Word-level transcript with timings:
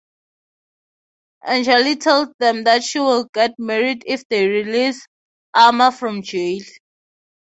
Anjali 1.45 1.99
tells 2.01 2.29
them 2.39 2.63
that 2.63 2.83
she 2.83 2.97
will 2.97 3.25
get 3.35 3.51
married 3.59 4.01
if 4.07 4.27
they 4.29 4.47
release 4.47 5.05
Amar 5.53 5.91
from 5.91 6.23
jail. 6.23 6.61